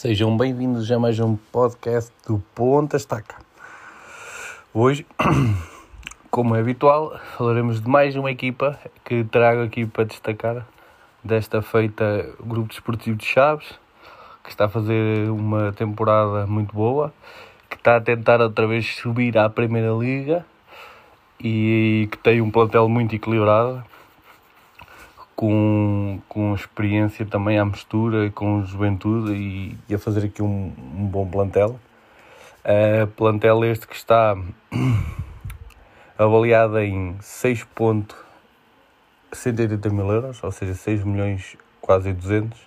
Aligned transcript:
Sejam 0.00 0.36
bem-vindos 0.36 0.88
a 0.92 0.96
mais 0.96 1.18
um 1.18 1.34
podcast 1.50 2.12
do 2.24 2.40
Ponta 2.54 2.96
Estaca. 2.96 3.34
Hoje, 4.72 5.04
como 6.30 6.54
é 6.54 6.60
habitual, 6.60 7.18
falaremos 7.36 7.80
de 7.80 7.88
mais 7.88 8.14
uma 8.14 8.30
equipa 8.30 8.78
que 9.04 9.24
trago 9.24 9.60
aqui 9.60 9.84
para 9.86 10.04
destacar 10.04 10.64
desta 11.24 11.60
feita 11.62 12.30
o 12.38 12.46
Grupo 12.46 12.68
Desportivo 12.68 13.16
de 13.16 13.24
Chaves, 13.24 13.66
que 14.44 14.50
está 14.50 14.66
a 14.66 14.68
fazer 14.68 15.28
uma 15.32 15.72
temporada 15.72 16.46
muito 16.46 16.72
boa, 16.72 17.12
que 17.68 17.74
está 17.74 17.96
a 17.96 18.00
tentar 18.00 18.40
outra 18.40 18.68
vez 18.68 18.86
subir 18.86 19.36
à 19.36 19.50
Primeira 19.50 19.90
Liga 19.90 20.46
e 21.40 22.08
que 22.12 22.18
tem 22.18 22.40
um 22.40 22.52
plantel 22.52 22.88
muito 22.88 23.16
equilibrado 23.16 23.84
com, 25.38 26.20
com 26.28 26.52
experiência 26.52 27.24
também 27.24 27.60
à 27.60 27.64
mistura, 27.64 28.28
com 28.28 28.64
juventude 28.64 29.32
e, 29.34 29.78
e 29.88 29.94
a 29.94 29.98
fazer 29.98 30.26
aqui 30.26 30.42
um, 30.42 30.72
um 30.96 31.06
bom 31.06 31.24
plantel. 31.28 31.78
Uh, 32.64 33.06
plantel 33.06 33.64
este 33.64 33.86
que 33.86 33.94
está 33.94 34.36
avaliado 36.18 36.80
em 36.80 37.16
6.180 37.18 39.90
mil 39.92 40.10
euros, 40.10 40.42
ou 40.42 40.50
seja, 40.50 40.74
6 40.74 41.04
milhões 41.04 41.56
quase 41.80 42.12
200. 42.12 42.58
Uh, 42.58 42.62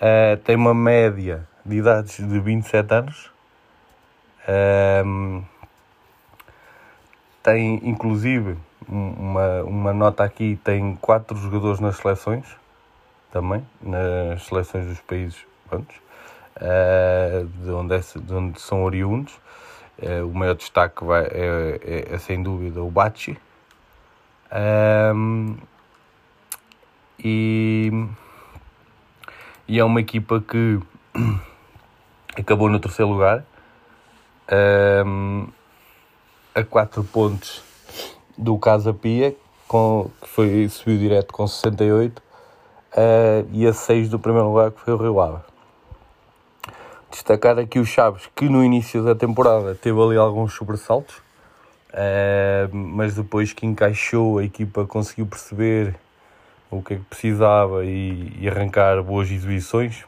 eh, 0.00 0.36
tem 0.36 0.56
uma 0.56 0.72
média 0.72 1.46
de 1.62 1.76
idades 1.76 2.16
de 2.16 2.40
27 2.40 2.94
anos. 2.94 3.30
Uh, 4.48 5.44
tem 7.42 7.86
inclusive 7.86 8.56
uma, 8.88 9.62
uma 9.62 9.92
nota 9.92 10.24
aqui, 10.24 10.58
tem 10.62 10.96
quatro 10.96 11.36
jogadores 11.36 11.80
nas 11.80 11.96
seleções, 11.96 12.44
também, 13.30 13.66
nas 13.82 14.44
seleções 14.46 14.86
dos 14.86 15.00
países 15.00 15.44
uh, 15.72 17.46
de, 17.62 17.70
onde 17.70 17.94
é, 17.94 18.00
de 18.00 18.34
onde 18.34 18.60
são 18.60 18.84
oriundos. 18.84 19.34
Uh, 19.98 20.26
o 20.26 20.34
maior 20.34 20.54
destaque 20.54 21.04
vai, 21.04 21.24
é, 21.24 21.80
é, 21.82 22.14
é, 22.14 22.18
sem 22.18 22.42
dúvida 22.42 22.82
o 22.82 22.90
Bachi. 22.90 23.38
Um, 25.14 25.56
e, 27.18 27.90
e 29.66 29.78
é 29.78 29.84
uma 29.84 30.00
equipa 30.00 30.40
que 30.40 30.78
acabou 32.38 32.68
no 32.68 32.78
terceiro 32.78 33.10
lugar. 33.10 33.44
Um, 35.04 35.48
a 36.54 36.62
4 36.62 37.02
pontos 37.04 37.64
do 38.36 38.58
Casa 38.58 38.92
Pia, 38.92 39.34
com, 39.66 40.10
que 40.20 40.28
foi, 40.28 40.68
subiu 40.68 40.98
direto 40.98 41.32
com 41.32 41.46
68, 41.46 42.18
uh, 42.18 42.22
eh, 42.96 43.44
e 43.52 43.66
a 43.66 43.72
6 43.72 44.08
do 44.08 44.18
primeiro 44.18 44.48
lugar, 44.48 44.70
que 44.70 44.80
foi 44.80 44.94
o 44.94 44.96
Rio 44.96 45.20
Ave. 45.20 45.42
Destacar 47.10 47.58
aqui 47.58 47.78
o 47.78 47.84
Chaves, 47.84 48.28
que 48.34 48.48
no 48.48 48.62
início 48.64 49.02
da 49.02 49.14
temporada 49.14 49.74
teve 49.74 50.00
ali 50.00 50.16
alguns 50.16 50.52
sobressaltos, 50.54 51.16
uh, 51.16 52.74
mas 52.74 53.14
depois 53.14 53.52
que 53.52 53.66
encaixou, 53.66 54.38
a 54.38 54.44
equipa 54.44 54.86
conseguiu 54.86 55.26
perceber 55.26 55.96
o 56.70 56.82
que 56.82 56.94
é 56.94 56.96
que 56.96 57.04
precisava 57.04 57.84
e, 57.84 58.36
e 58.38 58.48
arrancar 58.48 59.02
boas 59.02 59.30
exibições. 59.30 60.04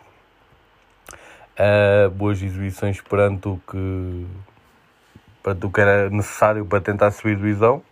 Uh, 1.58 2.10
boas 2.10 2.40
exibições 2.40 3.00
perante 3.00 3.48
o 3.48 3.60
que 3.68 4.26
para 5.42 5.66
o 5.66 5.70
que 5.70 5.80
era 5.80 6.10
necessário 6.10 6.64
para 6.64 6.80
tentar 6.80 7.10
subir 7.10 7.36
divisão. 7.36 7.82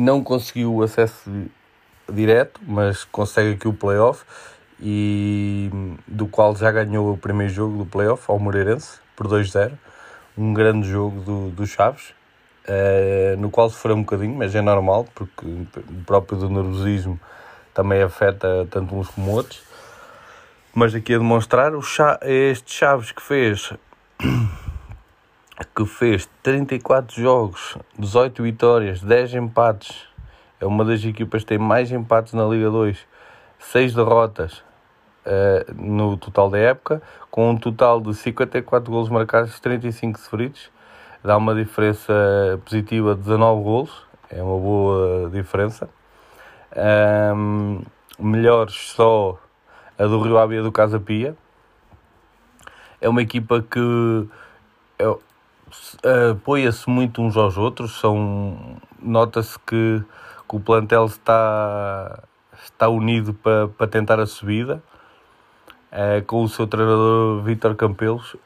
Não 0.00 0.24
conseguiu 0.24 0.76
o 0.76 0.82
acesso 0.82 1.30
direto, 2.10 2.58
mas 2.66 3.04
consegue 3.04 3.52
aqui 3.52 3.68
o 3.68 3.74
playoff 3.74 4.24
e 4.80 5.70
do 6.08 6.26
qual 6.26 6.56
já 6.56 6.72
ganhou 6.72 7.12
o 7.12 7.18
primeiro 7.18 7.52
jogo 7.52 7.76
do 7.76 7.84
playoff 7.84 8.24
ao 8.28 8.38
Moreirense 8.38 8.98
por 9.14 9.28
2-0. 9.28 9.72
Um 10.38 10.54
grande 10.54 10.88
jogo 10.88 11.20
do, 11.20 11.50
do 11.50 11.66
Chaves, 11.66 12.14
uh, 12.66 13.36
no 13.38 13.50
qual 13.50 13.68
sofreu 13.68 13.94
um 13.94 14.00
bocadinho, 14.00 14.34
mas 14.34 14.54
é 14.54 14.62
normal, 14.62 15.06
porque 15.14 15.44
o 15.46 16.04
próprio 16.06 16.38
do 16.38 16.48
nervosismo 16.48 17.20
também 17.74 18.00
afeta 18.00 18.66
tanto 18.70 18.96
uns 18.96 19.08
como 19.08 19.32
outros. 19.32 19.62
Mas 20.72 20.94
aqui 20.94 21.12
a 21.12 21.18
demonstrar, 21.18 21.74
o 21.74 21.82
Cha 21.82 22.18
este 22.22 22.72
Chaves 22.72 23.12
que 23.12 23.20
fez 23.20 23.70
que 25.64 25.84
fez 25.84 26.28
34 26.42 27.20
jogos, 27.20 27.76
18 27.98 28.42
vitórias, 28.42 29.02
10 29.02 29.34
empates. 29.34 30.08
É 30.60 30.66
uma 30.66 30.84
das 30.84 31.04
equipas 31.04 31.42
que 31.42 31.48
tem 31.48 31.58
mais 31.58 31.90
empates 31.90 32.32
na 32.32 32.44
Liga 32.44 32.70
2, 32.70 32.98
6 33.58 33.94
derrotas 33.94 34.62
uh, 35.26 35.74
no 35.74 36.16
total 36.16 36.50
da 36.50 36.58
época, 36.58 37.02
com 37.30 37.50
um 37.50 37.56
total 37.56 38.00
de 38.00 38.14
54 38.14 38.90
golos 38.90 39.08
marcados 39.08 39.56
e 39.56 39.60
35 39.60 40.18
sofridos. 40.18 40.70
Dá 41.22 41.36
uma 41.36 41.54
diferença 41.54 42.12
positiva 42.64 43.14
de 43.14 43.20
19 43.22 43.62
golos, 43.62 44.06
é 44.30 44.42
uma 44.42 44.58
boa 44.58 45.30
diferença. 45.30 45.88
Um, 47.36 47.82
melhores 48.18 48.74
só 48.74 49.38
a 49.98 50.04
do 50.04 50.20
Rio 50.22 50.38
Ave 50.38 50.56
e 50.56 50.62
do 50.62 50.72
Casa 50.72 50.98
Pia. 50.98 51.36
É 53.00 53.08
uma 53.08 53.22
equipa 53.22 53.62
que 53.62 54.28
apoia-se 56.32 56.88
muito 56.88 57.22
uns 57.22 57.36
aos 57.36 57.56
outros, 57.56 57.98
são 57.98 58.76
nota-se 59.00 59.58
que, 59.60 60.02
que, 60.48 60.56
o 60.56 60.60
plantel 60.60 61.06
está, 61.06 62.22
está 62.62 62.88
unido 62.88 63.34
para, 63.34 63.68
para 63.68 63.86
tentar 63.86 64.20
a 64.20 64.26
subida, 64.26 64.82
uh, 65.92 66.24
com 66.26 66.42
o 66.42 66.48
seu 66.48 66.66
treinador 66.66 67.42
Vítor 67.42 67.74
Campelos, 67.74 68.36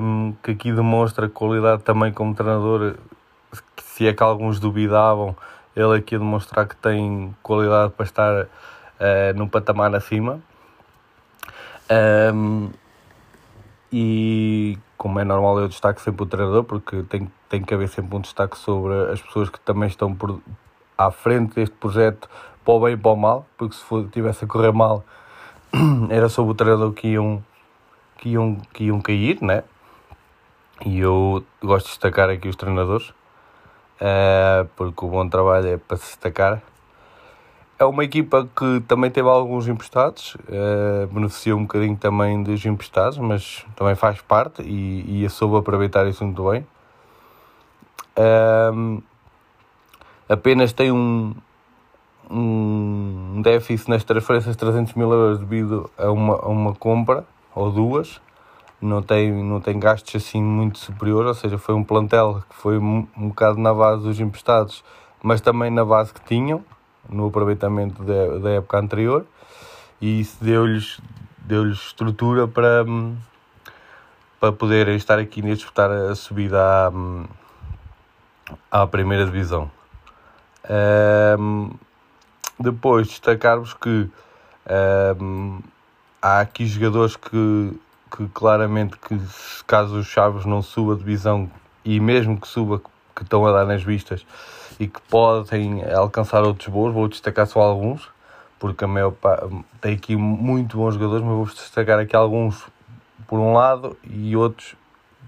um, 0.00 0.34
que 0.42 0.52
aqui 0.52 0.72
demonstra 0.72 1.28
qualidade 1.28 1.82
também 1.82 2.12
como 2.12 2.34
treinador, 2.34 2.96
se 3.82 4.06
é 4.06 4.12
que 4.12 4.22
alguns 4.22 4.58
duvidavam, 4.58 5.36
ele 5.76 5.98
aqui 5.98 6.14
a 6.14 6.18
demonstrar 6.18 6.66
que 6.66 6.76
tem 6.76 7.34
qualidade 7.42 7.92
para 7.92 8.04
estar 8.04 8.44
uh, 8.44 8.48
num 9.36 9.48
patamar 9.48 9.94
acima. 9.94 10.40
Um, 11.90 12.70
e 13.92 14.78
como 15.04 15.20
é 15.20 15.24
normal, 15.24 15.60
eu 15.60 15.68
destaque 15.68 16.00
sempre 16.00 16.22
o 16.22 16.26
treinador, 16.26 16.64
porque 16.64 17.02
tem, 17.02 17.30
tem 17.50 17.62
que 17.62 17.74
haver 17.74 17.90
sempre 17.90 18.16
um 18.16 18.22
destaque 18.22 18.56
sobre 18.56 18.94
as 19.12 19.20
pessoas 19.20 19.50
que 19.50 19.60
também 19.60 19.86
estão 19.86 20.14
por, 20.14 20.40
à 20.96 21.10
frente 21.10 21.56
deste 21.56 21.74
projeto, 21.74 22.26
para 22.64 22.72
o 22.72 22.80
bem 22.80 22.94
e 22.94 22.96
para 22.96 23.10
o 23.10 23.14
mal, 23.14 23.46
porque 23.58 23.74
se 23.76 23.84
for, 23.84 24.08
tivesse 24.08 24.46
a 24.46 24.48
correr 24.48 24.72
mal, 24.72 25.04
era 26.08 26.30
sobre 26.30 26.52
o 26.52 26.54
treinador 26.54 26.90
que 26.94 27.08
iam, 27.08 27.44
que 28.16 28.30
iam, 28.30 28.56
que 28.72 28.84
iam 28.84 28.98
cair, 28.98 29.42
né? 29.42 29.62
E 30.86 31.00
eu 31.00 31.44
gosto 31.62 31.84
de 31.84 31.90
destacar 31.90 32.30
aqui 32.30 32.48
os 32.48 32.56
treinadores, 32.56 33.10
uh, 33.10 34.66
porque 34.74 35.04
o 35.04 35.08
bom 35.08 35.28
trabalho 35.28 35.68
é 35.68 35.76
para 35.76 35.98
se 35.98 36.06
destacar 36.06 36.62
é 37.78 37.84
uma 37.84 38.04
equipa 38.04 38.48
que 38.56 38.80
também 38.86 39.10
teve 39.10 39.28
alguns 39.28 39.66
emprestados, 39.66 40.36
uh, 40.48 41.06
beneficiou 41.12 41.58
um 41.58 41.62
bocadinho 41.62 41.96
também 41.96 42.42
dos 42.42 42.64
emprestados, 42.64 43.18
mas 43.18 43.64
também 43.74 43.94
faz 43.94 44.20
parte 44.20 44.62
e, 44.62 45.24
e 45.24 45.28
soube 45.28 45.56
aproveitar 45.56 46.06
isso 46.06 46.24
muito 46.24 46.48
bem. 46.50 46.66
Um, 48.16 49.02
apenas 50.28 50.72
tem 50.72 50.92
um, 50.92 51.34
um 52.30 53.40
déficit 53.42 53.90
nas 53.90 54.04
transferências 54.04 54.54
de 54.54 54.58
300 54.58 54.94
mil 54.94 55.12
euros 55.12 55.40
devido 55.40 55.90
a 55.98 56.10
uma, 56.10 56.34
a 56.36 56.48
uma 56.48 56.74
compra 56.74 57.24
ou 57.54 57.72
duas. 57.72 58.20
Não 58.80 59.02
tem, 59.02 59.32
não 59.32 59.60
tem 59.60 59.78
gastos 59.78 60.14
assim 60.14 60.42
muito 60.42 60.78
superiores, 60.78 61.28
ou 61.28 61.34
seja, 61.34 61.58
foi 61.58 61.74
um 61.74 61.82
plantel 61.82 62.42
que 62.48 62.54
foi 62.54 62.78
um, 62.78 63.06
um 63.16 63.28
bocado 63.28 63.58
na 63.58 63.72
base 63.72 64.02
dos 64.02 64.20
emprestados, 64.20 64.84
mas 65.22 65.40
também 65.40 65.70
na 65.70 65.84
base 65.84 66.12
que 66.12 66.20
tinham 66.22 66.62
no 67.08 67.26
aproveitamento 67.26 68.02
da, 68.02 68.50
época 68.50 68.78
anterior 68.78 69.26
e 70.00 70.20
isso 70.20 70.36
deu-lhes 70.42 71.00
deu 71.44 71.70
estrutura 71.70 72.48
para, 72.48 72.84
para 74.40 74.52
poderem 74.52 74.96
estar 74.96 75.18
aqui 75.18 75.40
e 75.40 75.54
disputar 75.54 75.90
a 75.90 76.14
subida 76.14 76.58
à, 78.70 78.82
à 78.82 78.86
primeira 78.86 79.26
divisão. 79.26 79.70
Um, 81.38 81.70
depois 82.58 83.08
destacar-vos 83.08 83.74
que 83.74 84.08
um, 85.20 85.60
há 86.22 86.40
aqui 86.40 86.66
jogadores 86.66 87.16
que, 87.16 87.78
que 88.16 88.26
claramente 88.28 88.96
que 88.96 89.20
caso 89.66 89.98
os 89.98 90.06
Chaves 90.06 90.46
não 90.46 90.62
suba 90.62 90.94
a 90.94 90.96
divisão 90.96 91.50
e 91.84 92.00
mesmo 92.00 92.40
que 92.40 92.48
suba 92.48 92.78
que 92.78 92.88
estão 93.22 93.46
a 93.46 93.52
dar 93.52 93.64
nas 93.64 93.82
vistas 93.82 94.26
e 94.78 94.86
que 94.88 95.00
podem 95.02 95.82
alcançar 95.92 96.42
outros 96.42 96.68
voos. 96.68 96.92
Vou 96.92 97.08
destacar 97.08 97.46
só 97.46 97.60
alguns, 97.60 98.08
porque 98.58 98.84
a 98.84 98.88
maior 98.88 99.14
tem 99.80 99.94
aqui 99.94 100.16
muito 100.16 100.76
bons 100.76 100.94
jogadores, 100.94 101.24
mas 101.24 101.34
vou 101.34 101.46
destacar 101.46 101.98
aqui 101.98 102.16
alguns 102.16 102.66
por 103.26 103.38
um 103.38 103.52
lado 103.52 103.96
e 104.04 104.36
outros 104.36 104.76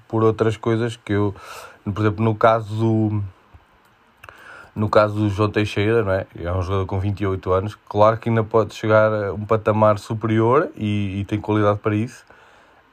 por 0.09 0.23
outras 0.23 0.57
coisas 0.57 0.97
que 0.97 1.13
eu, 1.13 1.35
por 1.85 2.01
exemplo, 2.01 2.25
no 2.25 2.35
caso 2.35 2.75
do 2.77 3.23
no 4.75 4.91
caso 4.91 5.15
do 5.15 5.31
João 5.31 5.51
Teixeira, 5.51 6.03
não 6.05 6.13
é? 6.13 6.27
é 6.39 6.53
um 6.53 6.61
jogador 6.61 6.85
com 6.85 7.01
28 7.01 7.51
anos, 7.51 7.75
claro 7.89 8.19
que 8.19 8.29
ainda 8.29 8.45
pode 8.45 8.75
chegar 8.75 9.11
a 9.11 9.33
um 9.33 9.47
patamar 9.47 9.99
superior 9.99 10.69
e, 10.77 11.21
e 11.21 11.25
tem 11.25 11.41
qualidade 11.41 11.79
para 11.79 11.95
isso, 11.95 12.26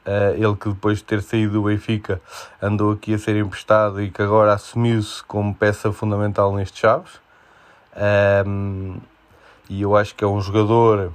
Uh, 0.06 0.34
ele 0.34 0.54
que 0.56 0.68
depois 0.68 0.98
de 0.98 1.04
ter 1.04 1.22
saído 1.22 1.54
do 1.54 1.62
Benfica 1.62 2.20
andou 2.60 2.92
aqui 2.92 3.14
a 3.14 3.18
ser 3.18 3.36
emprestado 3.36 4.02
e 4.02 4.10
que 4.10 4.20
agora 4.20 4.52
assumiu-se 4.52 5.24
como 5.24 5.54
peça 5.54 5.90
fundamental 5.92 6.54
neste 6.54 6.80
Chaves. 6.80 7.12
Um, 8.46 8.98
e 9.70 9.80
eu 9.80 9.96
acho 9.96 10.14
que 10.14 10.22
é 10.22 10.26
um 10.26 10.40
jogador 10.42 11.10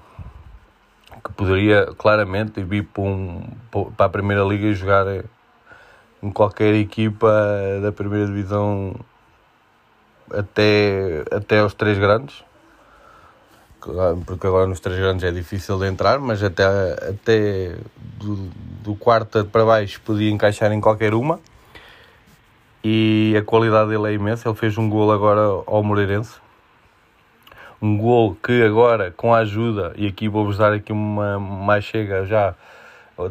que 1.23 1.31
poderia 1.33 1.87
claramente 1.97 2.63
vir 2.63 2.83
para, 2.85 3.03
um, 3.03 3.43
para 3.95 4.05
a 4.07 4.09
Primeira 4.09 4.43
Liga 4.43 4.65
e 4.65 4.73
jogar 4.73 5.05
em 6.23 6.31
qualquer 6.31 6.73
equipa 6.73 7.31
da 7.83 7.91
Primeira 7.91 8.25
Divisão 8.25 8.95
até, 10.31 11.23
até 11.31 11.59
aos 11.59 11.75
três 11.75 11.99
grandes 11.99 12.43
porque 14.25 14.45
agora 14.45 14.67
nos 14.67 14.79
três 14.79 14.99
grandes 14.99 15.23
é 15.23 15.31
difícil 15.31 15.79
de 15.79 15.87
entrar, 15.87 16.19
mas 16.19 16.43
até, 16.43 16.63
até 16.63 17.77
do 18.79 18.95
quarto 18.95 19.45
para 19.45 19.65
baixo 19.65 20.01
podia 20.01 20.31
encaixar 20.31 20.71
em 20.71 20.81
qualquer 20.81 21.13
uma. 21.13 21.39
E 22.83 23.35
a 23.37 23.43
qualidade 23.43 23.89
dele 23.89 24.07
é 24.07 24.13
imensa. 24.13 24.47
Ele 24.47 24.57
fez 24.57 24.77
um 24.77 24.89
gol 24.89 25.11
agora 25.11 25.41
ao 25.65 25.83
Moreirense. 25.83 26.35
Um 27.81 27.97
gol 27.97 28.35
que 28.35 28.63
agora, 28.63 29.11
com 29.11 29.33
a 29.33 29.39
ajuda, 29.39 29.93
e 29.95 30.07
aqui 30.07 30.27
vou-vos 30.27 30.57
dar 30.57 30.73
aqui 30.73 30.91
uma 30.91 31.39
mais 31.39 31.85
chega 31.85 32.25
já, 32.25 32.53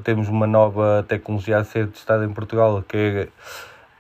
temos 0.05 0.29
uma 0.29 0.47
nova 0.47 1.05
tecnologia 1.07 1.59
a 1.59 1.65
ser 1.65 1.89
testada 1.89 2.25
em 2.25 2.33
Portugal, 2.33 2.83
que 2.87 2.97
é 2.97 3.29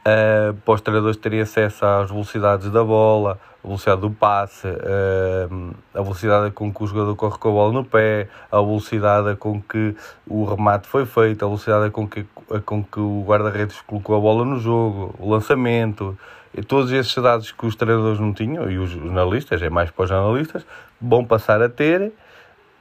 uh, 0.08 0.54
para 0.54 0.74
os 0.74 0.80
treinadores 0.80 1.16
terem 1.16 1.40
acesso 1.40 1.84
às 1.84 2.10
velocidades 2.10 2.70
da 2.70 2.82
bola, 2.82 3.38
a 3.62 3.66
velocidade 3.66 4.00
do 4.00 4.10
passe, 4.10 4.66
uh, 4.66 5.74
a 5.94 6.02
velocidade 6.02 6.50
com 6.52 6.72
que 6.72 6.82
o 6.82 6.86
jogador 6.86 7.14
corre 7.16 7.38
com 7.38 7.48
a 7.48 7.52
bola 7.52 7.72
no 7.72 7.84
pé, 7.84 8.28
a 8.50 8.56
velocidade 8.56 9.36
com 9.36 9.60
que 9.60 9.94
o 10.26 10.44
remate 10.44 10.86
foi 10.88 11.04
feito, 11.04 11.44
a 11.44 11.48
velocidade 11.48 11.90
com 11.90 12.08
que, 12.08 12.24
com 12.64 12.82
que 12.82 13.00
o 13.00 13.24
guarda-redes 13.26 13.80
colocou 13.82 14.16
a 14.16 14.20
bola 14.20 14.44
no 14.44 14.58
jogo, 14.58 15.14
o 15.18 15.30
lançamento, 15.30 16.18
todos 16.66 16.90
esses 16.92 17.14
dados 17.14 17.52
que 17.52 17.66
os 17.66 17.76
treinadores 17.76 18.18
não 18.18 18.32
tinham, 18.32 18.70
e 18.70 18.78
os 18.78 18.90
jornalistas, 18.90 19.60
é 19.62 19.68
mais 19.68 19.90
para 19.90 20.04
os 20.04 20.08
jornalistas, 20.08 20.64
vão 21.00 21.24
passar 21.24 21.62
a 21.62 21.68
ter 21.68 22.12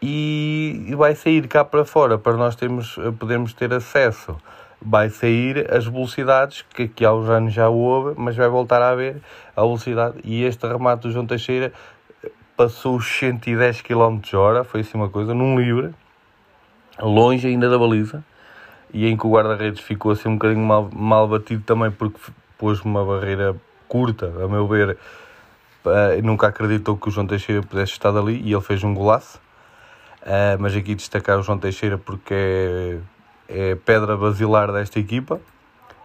e 0.02 0.94
vai 0.96 1.16
sair 1.16 1.48
cá 1.48 1.66
para 1.66 1.84
fora 1.84 2.18
para 2.18 2.34
nós 2.34 2.56
termos, 2.56 2.98
podermos 3.20 3.54
ter 3.54 3.74
acesso 3.74 4.38
vai 4.82 5.10
sair 5.10 5.72
as 5.74 5.86
velocidades 5.86 6.64
que 6.74 6.84
aqui 6.84 7.06
há 7.06 7.14
uns 7.14 7.30
anos 7.30 7.54
já 7.54 7.70
houve, 7.70 8.14
mas 8.18 8.36
vai 8.36 8.48
voltar 8.48 8.82
a 8.82 8.90
haver 8.90 9.22
a 9.56 9.62
velocidade. 9.62 10.18
E 10.24 10.44
este 10.44 10.68
remate 10.68 11.04
do 11.04 11.12
João 11.12 11.26
Teixeira 11.26 11.74
passou 12.56 12.96
os 12.96 13.08
110 13.08 13.82
km 13.82 14.20
hora, 14.34 14.64
foi 14.64 14.82
assim 14.82 14.98
uma 14.98 15.10
coisa, 15.10 15.34
num 15.34 15.60
livre, 15.60 15.94
longe 17.00 17.48
ainda 17.48 17.70
da 17.70 17.78
baliza, 17.78 18.24
e 18.94 19.08
em 19.08 19.16
que 19.16 19.28
o 19.28 19.32
guarda-redes 19.32 19.82
ficou 19.82 20.12
assim 20.12 20.30
um 20.30 20.34
bocadinho 20.34 20.66
mal, 20.66 20.90
mal 20.92 21.28
batido 21.28 21.64
também, 21.64 21.92
porque 21.92 22.20
pôs 22.58 22.82
uma 22.82 23.06
barreira 23.06 23.56
curta, 23.88 24.28
a 24.44 24.48
meu 24.48 24.68
ver, 24.68 24.98
uh, 25.86 26.22
nunca 26.24 26.48
acreditou 26.48 26.98
que 26.98 27.10
o 27.10 27.12
João 27.12 27.28
Teixeira 27.28 27.62
pudesse 27.62 27.92
estar 27.92 28.16
ali, 28.16 28.42
e 28.44 28.54
ele 28.54 28.62
fez 28.62 28.84
um 28.84 28.94
golaço. 28.94 29.40
Uh, 30.24 30.60
mas 30.60 30.76
aqui 30.76 30.94
destacar 30.94 31.40
o 31.40 31.44
João 31.44 31.58
Teixeira 31.58 31.98
porque 31.98 32.34
é 32.34 33.00
é 33.48 33.76
pedra 33.76 34.18
basilar 34.18 34.72
desta 34.72 35.00
equipa. 35.00 35.40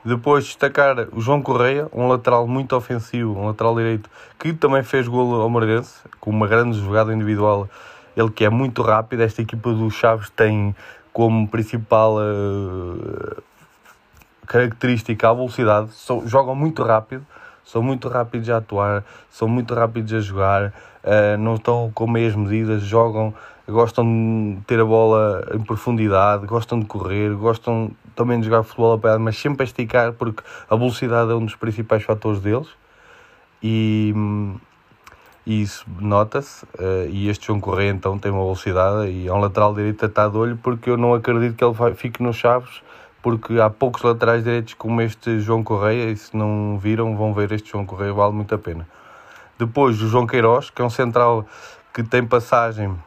Depois 0.05 0.45
destacar 0.45 1.09
o 1.13 1.21
João 1.21 1.41
Correia, 1.41 1.89
um 1.93 2.09
lateral 2.09 2.47
muito 2.49 2.75
ofensivo, 2.75 3.39
um 3.39 3.47
lateral 3.47 3.77
direito, 3.77 4.11
que 4.39 4.53
também 4.53 4.83
fez 4.83 5.07
golo 5.07 5.41
ao 5.41 5.49
Moreirense, 5.49 5.95
com 6.19 6.31
uma 6.31 6.49
grande 6.49 6.79
jogada 6.81 7.15
individual. 7.15 7.69
Ele 8.17 8.31
que 8.31 8.45
é 8.45 8.51
muito 8.51 8.83
rápido, 8.83 9.23
esta 9.23 9.43
equipa 9.43 9.73
do 9.73 9.89
Chaves 9.91 10.29
tem 10.31 10.75
como 11.13 11.47
principal 11.47 12.17
uh, 12.17 13.43
característica 14.47 15.31
a 15.31 15.33
velocidade, 15.33 15.93
so, 15.93 16.27
jogam 16.27 16.55
muito 16.55 16.83
rápido, 16.83 17.25
são 17.65 17.83
muito 17.83 18.09
rápidos 18.09 18.49
a 18.51 18.59
atuar, 18.59 19.05
são 19.31 19.49
muito 19.49 19.75
rápidos 19.75 20.13
a 20.13 20.21
jogar, 20.21 20.73
uh, 21.05 21.39
não 21.39 21.55
estão 21.55 21.91
com 21.95 22.07
meias 22.07 22.35
medidas, 22.35 22.83
jogam 22.83 23.35
gostam 23.69 24.05
de 24.05 24.65
ter 24.67 24.81
a 24.81 24.85
bola 24.85 25.47
em 25.55 25.61
profundidade, 25.61 26.47
gostam 26.47 26.81
de 26.81 26.87
correr, 26.87 27.35
gostam 27.35 27.91
também 28.15 28.39
de 28.39 28.47
jogar 28.47 28.63
futebol 28.63 28.93
a 28.93 28.99
pé, 28.99 29.17
mas 29.19 29.37
sempre 29.39 29.63
a 29.63 29.65
esticar, 29.65 30.13
porque 30.13 30.43
a 30.69 30.77
velocidade 30.77 31.31
é 31.31 31.35
um 31.35 31.45
dos 31.45 31.55
principais 31.55 32.03
fatores 32.03 32.41
deles. 32.41 32.69
E, 33.63 34.13
e 35.47 35.63
isso 35.63 35.85
nota-se. 36.01 36.65
Uh, 36.79 37.09
e 37.09 37.29
este 37.29 37.47
João 37.47 37.61
Correia 37.61 37.91
então 37.91 38.19
tem 38.19 38.31
uma 38.31 38.43
velocidade 38.43 39.11
e 39.11 39.29
é 39.29 39.33
um 39.33 39.39
lateral 39.39 39.75
direito 39.75 40.05
está 40.05 40.29
de 40.29 40.37
olho, 40.37 40.59
porque 40.63 40.91
eu 40.91 40.97
não 40.97 41.15
acredito 41.15 41.55
que 41.55 41.65
ele 41.65 41.95
fique 41.95 42.23
nos 42.23 42.37
Chaves, 42.37 42.83
porque 43.23 43.61
há 43.61 43.71
poucos 43.71 44.03
laterais 44.03 44.43
direitos 44.43 44.75
como 44.75 45.01
este 45.01 45.41
João 45.41 45.63
Correia, 45.63 46.11
e 46.11 46.17
se 46.17 46.37
não 46.37 46.79
viram, 46.79 47.17
vão 47.17 47.33
ver 47.33 47.53
este 47.53 47.71
João 47.71 47.87
Correia, 47.87 48.13
vale 48.13 48.35
muito 48.35 48.55
a 48.55 48.59
pena. 48.59 48.87
Depois 49.59 50.03
o 50.03 50.09
João 50.09 50.27
Queiroz, 50.27 50.71
que 50.71 50.83
é 50.83 50.85
um 50.85 50.91
central 50.91 51.47
que 51.95 52.03
tem 52.03 52.27
passagem 52.27 52.99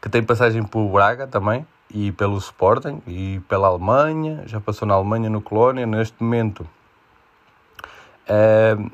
que 0.00 0.10
tem 0.10 0.22
passagem 0.22 0.62
por 0.62 0.86
Braga 0.90 1.26
também 1.26 1.66
e 1.90 2.12
pelo 2.12 2.36
Sporting 2.36 3.00
e 3.06 3.40
pela 3.48 3.68
Alemanha, 3.68 4.42
já 4.44 4.60
passou 4.60 4.86
na 4.86 4.92
Alemanha, 4.92 5.30
no 5.30 5.40
Colónia, 5.40 5.86
neste 5.86 6.22
momento 6.22 6.68
uh, 8.28 8.90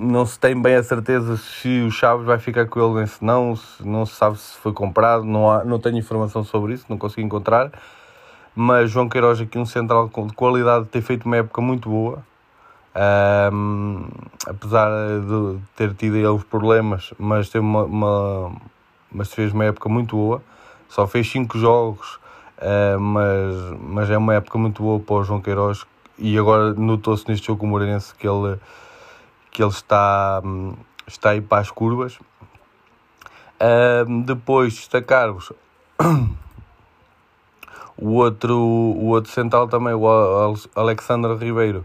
não 0.00 0.26
se 0.26 0.38
tem 0.38 0.60
bem 0.60 0.74
a 0.74 0.82
certeza 0.82 1.36
se 1.36 1.82
o 1.82 1.90
Chaves 1.92 2.26
vai 2.26 2.38
ficar 2.38 2.66
com 2.66 2.98
ele, 2.98 3.06
se 3.06 3.24
não, 3.24 3.54
se 3.54 3.86
não 3.86 4.04
se 4.04 4.16
sabe 4.16 4.36
se 4.36 4.56
foi 4.58 4.72
comprado, 4.72 5.24
não, 5.24 5.48
há, 5.48 5.64
não 5.64 5.78
tenho 5.78 5.96
informação 5.96 6.42
sobre 6.42 6.74
isso, 6.74 6.86
não 6.88 6.98
consegui 6.98 7.22
encontrar, 7.22 7.70
mas 8.60 8.90
João 8.90 9.08
Queiroz 9.08 9.40
aqui 9.40 9.56
um 9.56 9.64
central 9.64 10.08
de 10.08 10.32
qualidade, 10.32 10.86
tem 10.86 11.00
feito 11.00 11.26
uma 11.26 11.36
época 11.36 11.60
muito 11.60 11.88
boa, 11.88 12.24
um, 13.52 14.08
apesar 14.44 14.90
de 15.20 15.60
ter 15.76 15.94
tido 15.94 16.26
alguns 16.26 16.42
problemas, 16.42 17.14
mas 17.16 17.48
teve 17.48 17.64
uma, 17.64 17.84
uma 17.84 18.52
mas 19.12 19.32
fez 19.32 19.52
uma 19.52 19.64
época 19.64 19.88
muito 19.88 20.16
boa. 20.16 20.42
Só 20.88 21.06
fez 21.06 21.30
5 21.30 21.56
jogos, 21.56 22.18
uh, 22.58 22.98
mas, 22.98 23.78
mas 23.80 24.10
é 24.10 24.18
uma 24.18 24.34
época 24.34 24.58
muito 24.58 24.82
boa 24.82 24.98
para 24.98 25.14
o 25.14 25.22
João 25.22 25.40
Queiroz. 25.40 25.86
E 26.18 26.36
agora 26.36 26.74
notou-se 26.74 27.28
neste 27.28 27.46
jogo 27.46 27.60
com 27.60 27.66
o 27.66 27.68
Moreirense 27.68 28.12
que 28.12 28.26
ele, 28.26 28.58
que 29.52 29.62
ele 29.62 29.70
está, 29.70 30.42
está 31.06 31.30
aí 31.30 31.40
para 31.40 31.58
as 31.62 31.70
curvas. 31.70 32.18
Depois 34.26 34.74
destacar-vos 34.74 35.52
o 37.98 38.14
outro, 38.14 38.56
o 38.56 39.06
outro 39.06 39.30
central 39.30 39.68
também, 39.68 39.92
o 39.92 40.06
Alexandre 40.74 41.34
Ribeiro, 41.34 41.84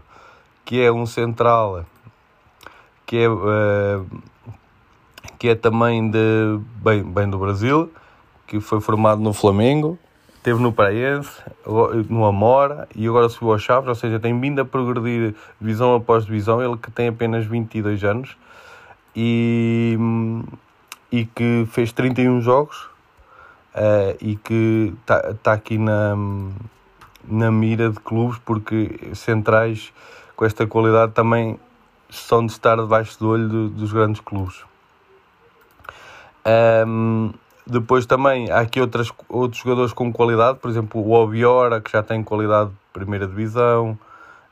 que 0.64 0.80
é 0.80 0.90
um 0.90 1.06
central 1.06 1.84
que 3.04 3.18
é. 3.18 3.28
Uh, 3.28 4.06
que 5.38 5.48
é 5.48 5.54
também 5.54 6.10
de, 6.10 6.58
bem, 6.82 7.02
bem 7.02 7.28
do 7.28 7.38
Brasil, 7.38 7.92
que 8.46 8.60
foi 8.60 8.80
formado 8.80 9.20
no 9.20 9.34
Flamengo, 9.34 9.98
teve 10.42 10.58
no 10.58 10.72
Paraense, 10.72 11.30
no 12.08 12.24
Amora 12.24 12.88
e 12.94 13.06
agora 13.06 13.28
subiu 13.28 13.52
ao 13.52 13.58
Chaves, 13.58 13.88
ou 13.88 13.94
seja, 13.94 14.18
tem 14.18 14.38
vindo 14.40 14.60
a 14.60 14.64
progredir 14.64 15.34
divisão 15.60 15.94
após 15.94 16.24
divisão, 16.24 16.62
ele 16.62 16.78
que 16.78 16.90
tem 16.90 17.08
apenas 17.08 17.44
22 17.44 18.04
anos 18.04 18.36
e, 19.14 19.98
e 21.12 21.26
que 21.26 21.66
fez 21.70 21.92
31 21.92 22.40
jogos 22.40 22.88
uh, 23.74 24.16
e 24.20 24.36
que 24.36 24.94
está 25.00 25.34
tá 25.42 25.52
aqui 25.52 25.76
na, 25.78 26.16
na 27.26 27.50
mira 27.50 27.90
de 27.90 28.00
clubes 28.00 28.38
porque 28.44 29.10
centrais 29.14 29.92
com 30.36 30.44
esta 30.44 30.66
qualidade 30.66 31.12
também 31.12 31.58
são 32.10 32.46
de 32.46 32.52
estar 32.52 32.76
debaixo 32.76 33.18
do 33.18 33.28
olho 33.28 33.48
do, 33.48 33.68
dos 33.70 33.92
grandes 33.92 34.20
clubes. 34.20 34.62
Um, 36.86 37.32
depois 37.66 38.04
também 38.04 38.50
há 38.50 38.60
aqui 38.60 38.80
outras, 38.80 39.10
outros 39.28 39.62
jogadores 39.62 39.92
com 39.92 40.12
qualidade, 40.12 40.58
por 40.58 40.70
exemplo 40.70 41.00
o 41.00 41.12
Obiora, 41.12 41.80
que 41.80 41.90
já 41.90 42.02
tem 42.02 42.22
qualidade 42.22 42.70
de 42.70 42.76
primeira 42.92 43.26
divisão, 43.26 43.98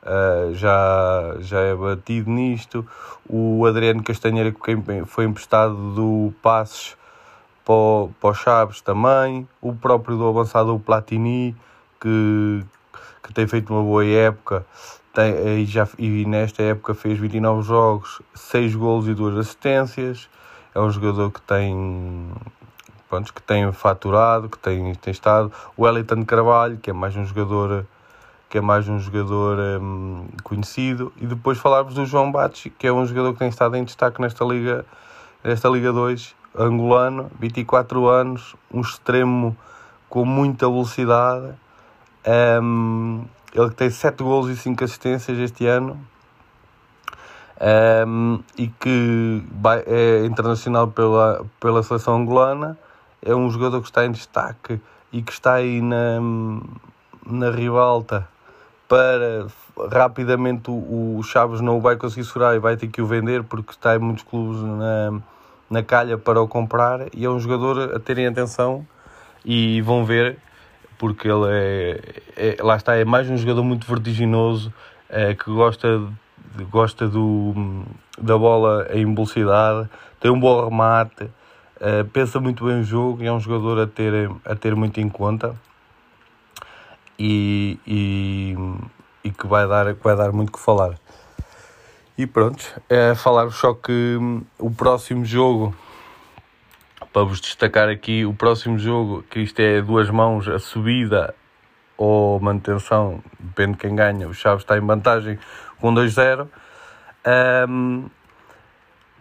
uh, 0.01 0.53
já, 0.55 1.35
já 1.39 1.59
é 1.59 1.75
batido 1.75 2.29
nisto. 2.29 2.85
O 3.29 3.65
Adriano 3.65 4.03
Castanheira, 4.03 4.51
que 4.51 5.05
foi 5.05 5.25
emprestado 5.25 5.75
do 5.93 6.33
Passos 6.41 6.97
para 7.65 7.73
o, 7.73 8.11
para 8.19 8.29
o 8.29 8.33
Chaves 8.33 8.81
também. 8.81 9.47
O 9.61 9.73
próprio 9.73 10.17
do 10.17 10.27
avançado, 10.27 10.75
o 10.75 10.79
Platini, 10.79 11.55
que, 11.99 12.63
que 13.21 13.33
tem 13.33 13.47
feito 13.47 13.73
uma 13.73 13.83
boa 13.83 14.05
época. 14.05 14.65
Tem, 15.13 15.61
e, 15.61 15.65
já, 15.65 15.87
e 15.97 16.25
nesta 16.25 16.63
época 16.63 16.93
fez 16.95 17.19
29 17.19 17.61
jogos, 17.61 18.21
6 18.33 18.75
golos 18.75 19.07
e 19.07 19.13
2 19.13 19.37
assistências 19.37 20.27
é 20.75 20.79
um 20.79 20.89
jogador 20.89 21.31
que 21.31 21.41
tem 21.41 22.31
pronto, 23.09 23.33
que 23.33 23.41
tem 23.41 23.71
faturado, 23.71 24.49
que 24.49 24.57
tem, 24.57 24.93
tem 24.95 25.11
estado. 25.11 25.51
O 25.77 25.83
Wellington 25.83 26.25
Carvalho, 26.25 26.77
que 26.77 26.89
é 26.89 26.93
mais 26.93 27.15
um 27.15 27.25
jogador 27.25 27.85
que 28.49 28.59
é 28.59 28.61
mais 28.61 28.87
um 28.87 28.99
jogador 28.99 29.57
hum, 29.81 30.27
conhecido, 30.43 31.11
e 31.17 31.25
depois 31.25 31.57
falarmos 31.57 31.95
do 31.95 32.05
João 32.05 32.31
Bates, 32.31 32.71
que 32.77 32.85
é 32.85 32.93
um 32.93 33.03
jogador 33.03 33.33
que 33.33 33.39
tem 33.39 33.49
estado 33.49 33.75
em 33.75 33.83
destaque 33.83 34.21
nesta 34.21 34.45
Liga, 34.45 34.85
nesta 35.43 35.67
Liga 35.69 35.91
2, 35.91 36.35
angolano, 36.57 37.31
24 37.39 38.07
anos, 38.07 38.55
um 38.71 38.81
extremo 38.81 39.55
com 40.09 40.25
muita 40.25 40.67
velocidade, 40.67 41.55
Um, 42.25 43.25
ele 43.53 43.69
tem 43.71 43.89
7 43.89 44.23
gols 44.23 44.49
e 44.49 44.55
5 44.55 44.83
assistências 44.83 45.37
este 45.37 45.67
ano. 45.67 45.99
Um, 48.07 48.39
e 48.57 48.67
que 48.67 49.43
é 49.85 50.25
internacional 50.25 50.87
pela, 50.87 51.45
pela 51.59 51.83
seleção 51.83 52.15
angolana. 52.15 52.77
É 53.21 53.33
um 53.33 53.49
jogador 53.49 53.81
que 53.81 53.87
está 53.87 54.05
em 54.05 54.11
destaque 54.11 54.81
e 55.11 55.21
que 55.21 55.31
está 55.31 55.53
aí 55.53 55.81
na, 55.81 56.19
na 57.25 57.51
ribalta 57.51 58.27
para 58.87 59.47
rapidamente 59.91 60.69
o, 60.69 61.17
o 61.17 61.23
Chaves 61.23 61.61
não 61.61 61.77
o 61.77 61.81
vai 61.81 61.95
conseguir 61.95 62.25
segurar 62.25 62.55
e 62.55 62.59
vai 62.59 62.75
ter 62.75 62.87
que 62.87 63.01
o 63.01 63.07
vender 63.07 63.43
porque 63.43 63.71
está 63.71 63.95
em 63.95 63.99
muitos 63.99 64.23
clubes 64.23 64.61
na, 64.61 65.21
na 65.73 65.81
calha 65.81 66.19
para 66.19 66.39
o 66.39 66.47
comprar 66.47 67.07
e 67.15 67.25
é 67.25 67.29
um 67.29 67.39
jogador 67.39 67.95
a 67.95 67.99
terem 67.99 68.27
atenção 68.27 68.85
e 69.43 69.81
vão 69.81 70.05
ver 70.05 70.37
porque 70.99 71.27
ele 71.27 71.47
é, 71.49 72.21
é 72.37 72.63
lá 72.63 72.75
está, 72.75 72.95
é 72.95 73.03
mais 73.03 73.27
um 73.27 73.35
jogador 73.35 73.63
muito 73.63 73.87
vertiginoso 73.87 74.71
é, 75.09 75.33
que 75.33 75.51
gosta, 75.51 75.99
gosta 76.69 77.07
do, 77.07 77.83
da 78.19 78.37
bola 78.37 78.87
em 78.91 79.11
velocidade, 79.15 79.89
tem 80.19 80.29
um 80.29 80.39
bom 80.39 80.63
remate, 80.63 81.27
é, 81.79 82.03
pensa 82.03 82.39
muito 82.39 82.63
bem 82.65 82.81
o 82.81 82.83
jogo 82.83 83.23
e 83.23 83.25
é 83.25 83.33
um 83.33 83.39
jogador 83.39 83.81
a 83.81 83.87
ter, 83.87 84.29
a 84.45 84.55
ter 84.55 84.75
muito 84.75 85.01
em 85.01 85.09
conta 85.09 85.55
e, 87.17 87.79
e, 87.87 88.55
e 89.23 89.31
que 89.31 89.47
vai 89.47 89.67
dar, 89.67 89.91
vai 89.95 90.15
dar 90.15 90.31
muito 90.31 90.51
que 90.51 90.59
falar. 90.59 90.99
E 92.15 92.27
pronto, 92.27 92.79
é 92.87 93.15
falar-vos 93.15 93.55
só 93.55 93.73
que 93.73 93.91
hum, 93.91 94.43
o 94.59 94.69
próximo 94.69 95.25
jogo, 95.25 95.75
para 97.11 97.23
vos 97.23 97.41
destacar 97.41 97.89
aqui, 97.89 98.23
o 98.23 98.35
próximo 98.35 98.77
jogo, 98.77 99.23
que 99.23 99.39
isto 99.39 99.59
é 99.59 99.81
duas 99.81 100.11
mãos, 100.11 100.47
a 100.47 100.59
subida 100.59 101.33
ou 101.97 102.39
manutenção, 102.39 103.19
depende 103.39 103.71
de 103.71 103.77
quem 103.79 103.95
ganha, 103.95 104.27
o 104.27 104.33
Chaves 104.33 104.61
está 104.61 104.77
em 104.77 104.85
vantagem 104.85 105.39
com 105.81 105.91
2-0. 105.91 106.47
Um, 107.67 108.07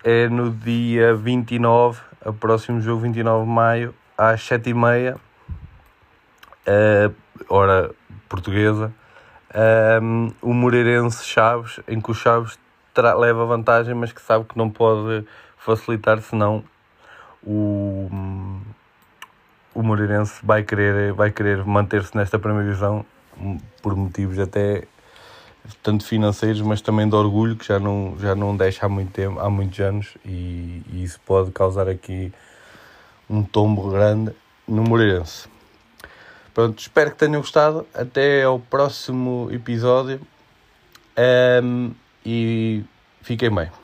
é 0.04 0.28
no 0.28 0.50
dia 0.50 1.14
29, 1.14 1.98
o 2.26 2.32
próximo 2.34 2.78
jogo, 2.82 3.02
29 3.02 3.46
de 3.46 3.50
maio, 3.50 3.94
às 4.18 4.42
7h30, 4.42 5.16
uh, 5.16 7.14
hora 7.48 7.90
portuguesa, 8.28 8.92
um, 10.02 10.30
o 10.42 10.52
Moreirense 10.52 11.24
Chaves, 11.24 11.80
em 11.88 11.98
que 11.98 12.10
o 12.10 12.14
Chaves 12.14 12.58
leva 13.00 13.46
vantagem, 13.46 13.94
mas 13.94 14.12
que 14.12 14.20
sabe 14.20 14.44
que 14.44 14.56
não 14.56 14.68
pode 14.68 15.24
facilitar, 15.56 16.20
senão 16.20 16.64
o, 17.42 18.10
o 19.74 19.82
Moreirense 19.82 20.44
vai 20.44 20.62
querer, 20.62 21.12
vai 21.12 21.30
querer 21.30 21.64
manter-se 21.64 22.16
nesta 22.16 22.38
primeira 22.38 22.66
divisão 22.66 23.04
por 23.80 23.96
motivos 23.96 24.38
até 24.38 24.84
tanto 25.82 26.04
financeiros, 26.04 26.60
mas 26.60 26.80
também 26.80 27.08
de 27.08 27.14
orgulho, 27.14 27.56
que 27.56 27.66
já 27.66 27.78
não, 27.78 28.16
já 28.18 28.34
não 28.34 28.56
deixa 28.56 28.84
há 28.84 28.88
muito 28.88 29.12
tempo, 29.12 29.38
há 29.38 29.48
muitos 29.48 29.78
anos, 29.80 30.16
e, 30.24 30.82
e 30.92 31.04
isso 31.04 31.20
pode 31.24 31.52
causar 31.52 31.88
aqui 31.88 32.32
um 33.30 33.42
tombo 33.42 33.90
grande 33.90 34.32
no 34.66 34.82
Moreirense. 34.82 35.48
Pronto, 36.52 36.78
espero 36.78 37.12
que 37.12 37.16
tenham 37.16 37.40
gostado. 37.40 37.86
Até 37.94 38.42
ao 38.42 38.58
próximo 38.58 39.48
episódio. 39.50 40.20
Um, 41.62 41.92
e 42.24 42.82
fiquem 43.22 43.54
bem. 43.54 43.81